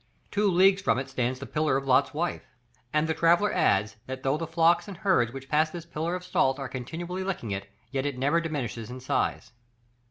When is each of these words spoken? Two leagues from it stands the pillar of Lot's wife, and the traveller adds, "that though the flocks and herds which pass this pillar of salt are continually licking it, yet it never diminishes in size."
Two 0.31 0.49
leagues 0.49 0.81
from 0.81 0.97
it 0.97 1.09
stands 1.11 1.37
the 1.39 1.45
pillar 1.45 1.77
of 1.77 1.85
Lot's 1.85 2.11
wife, 2.11 2.41
and 2.91 3.07
the 3.07 3.13
traveller 3.13 3.53
adds, 3.53 3.97
"that 4.07 4.23
though 4.23 4.35
the 4.35 4.47
flocks 4.47 4.87
and 4.87 4.97
herds 4.97 5.31
which 5.31 5.47
pass 5.47 5.69
this 5.69 5.85
pillar 5.85 6.15
of 6.15 6.23
salt 6.25 6.57
are 6.57 6.67
continually 6.67 7.23
licking 7.23 7.51
it, 7.51 7.69
yet 7.91 8.07
it 8.07 8.17
never 8.17 8.41
diminishes 8.41 8.89
in 8.89 8.99
size." 8.99 9.51